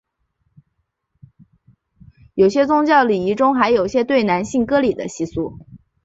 [2.33, 5.59] 有些宗教仪式中还有对男性割礼的习俗。